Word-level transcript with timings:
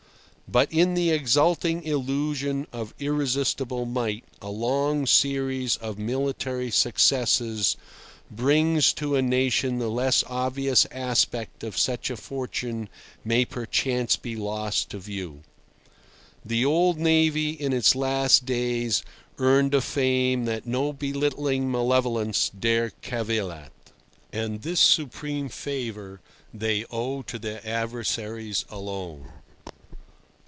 But 0.51 0.69
in 0.69 0.95
the 0.95 1.11
exulting 1.11 1.81
illusion 1.83 2.67
of 2.73 2.93
irresistible 2.99 3.85
might 3.85 4.25
a 4.41 4.49
long 4.49 5.05
series 5.05 5.77
of 5.77 5.97
military 5.97 6.69
successes 6.69 7.77
brings 8.29 8.91
to 8.95 9.15
a 9.15 9.21
nation 9.21 9.79
the 9.79 9.87
less 9.87 10.25
obvious 10.27 10.85
aspect 10.91 11.63
of 11.63 11.77
such 11.77 12.09
a 12.09 12.17
fortune 12.17 12.89
may 13.23 13.45
perchance 13.45 14.17
be 14.17 14.35
lost 14.35 14.89
to 14.89 14.99
view. 14.99 15.43
The 16.43 16.65
old 16.65 16.97
navy 16.97 17.51
in 17.51 17.71
its 17.71 17.95
last 17.95 18.45
days 18.45 19.03
earned 19.37 19.73
a 19.73 19.79
fame 19.79 20.43
that 20.43 20.65
no 20.67 20.91
belittling 20.91 21.71
malevolence 21.71 22.49
dare 22.49 22.89
cavil 23.01 23.53
at. 23.53 23.71
And 24.33 24.63
this 24.63 24.81
supreme 24.81 25.47
favour 25.47 26.19
they 26.53 26.83
owe 26.91 27.21
to 27.21 27.39
their 27.39 27.65
adversaries 27.65 28.65
alone. 28.69 29.31